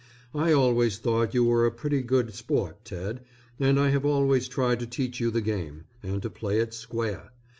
I 0.33 0.51
always 0.51 0.97
thought 0.97 1.35
you 1.35 1.43
were 1.43 1.67
a 1.67 1.71
pretty 1.71 2.01
good 2.01 2.33
sport 2.33 2.85
Ted, 2.85 3.21
and 3.59 3.79
I 3.79 3.89
have 3.89 4.03
always 4.03 4.47
tried 4.47 4.79
to 4.79 4.87
teach 4.87 5.19
you 5.19 5.29
the 5.29 5.41
game, 5.41 5.83
and 6.01 6.23
to 6.23 6.29
play 6.31 6.57
it 6.59 6.73
square. 6.73 7.29